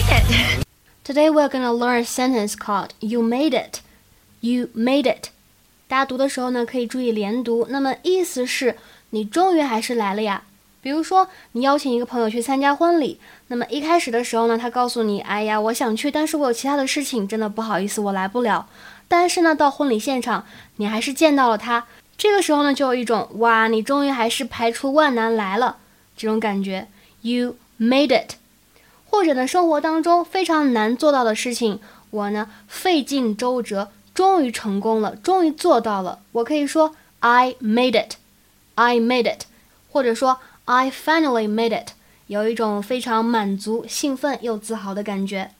[0.00, 0.64] made it.
[1.04, 3.80] Today we're gonna learn a sentence called "You made it."
[4.40, 5.28] You made it.
[5.88, 7.66] 大家读的时候呢，可以注意连读。
[7.68, 8.76] 那么意思是
[9.10, 10.44] 你终于还是来了呀。
[10.82, 18.66] 比如说，你邀请一个朋友去参加婚礼，那么一开始的时候呢，他告诉你：“哎呀，我想去，但是我有其他的事情，真的不好意思，我来不了。”
[19.06, 20.46] 但是呢，到婚礼现场，
[20.76, 21.86] 你还是见到了他。
[22.16, 25.76] 这个时候呢，就有一种哇，你终于还是排除万难来了
[26.16, 26.88] 这种感觉。
[27.20, 28.36] You made it。
[29.10, 31.80] 或者呢，生活当中非常难做到的事情，
[32.10, 36.20] 我呢费尽周折，终于成功了，终于做到了。
[36.30, 39.42] 我可以说 I made it，I made it，
[39.90, 41.88] 或者说 I finally made it，
[42.28, 45.50] 有一种非常满足、兴奋又自豪的感觉。